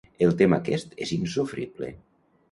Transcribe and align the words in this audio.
El 0.27 0.31
tema 0.37 0.57
aquest 0.63 0.95
és 1.05 1.11
insofrible. 1.17 1.91